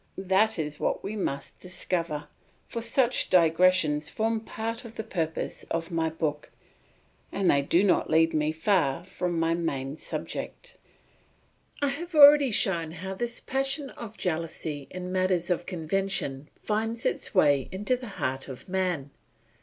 That 0.17 0.57
is 0.57 0.79
what 0.79 1.03
we 1.03 1.15
must 1.15 1.59
discover; 1.59 2.27
for 2.67 2.81
such 2.81 3.29
digressions 3.29 4.09
form 4.09 4.39
part 4.39 4.83
of 4.83 4.95
the 4.95 5.03
purpose 5.03 5.63
of 5.69 5.91
my 5.91 6.09
book, 6.09 6.49
and 7.31 7.51
they 7.51 7.61
do 7.61 7.83
not 7.83 8.09
lead 8.09 8.33
me 8.33 8.51
far 8.51 9.03
from 9.03 9.39
my 9.39 9.53
main 9.53 9.97
subject. 9.97 10.75
I 11.83 11.89
have 11.89 12.15
already 12.15 12.49
shown 12.49 12.89
how 12.89 13.13
this 13.13 13.39
passion 13.39 13.91
of 13.91 14.17
jealousy 14.17 14.87
in 14.89 15.11
matters 15.11 15.51
of 15.51 15.67
convention 15.67 16.49
finds 16.59 17.05
its 17.05 17.35
way 17.35 17.69
into 17.71 17.95
the 17.95 18.07
heart 18.17 18.47
of 18.47 18.67
man. 18.67 19.11